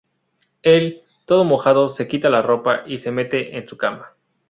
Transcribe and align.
Él, 0.63 1.03
todo 1.27 1.43
mojado, 1.43 1.87
se 1.87 2.07
quita 2.07 2.31
la 2.31 2.41
ropa 2.41 2.81
y 2.87 2.97
se 2.97 3.11
mete 3.11 3.55
en 3.55 3.67
la 3.69 3.77
cama. 3.77 4.13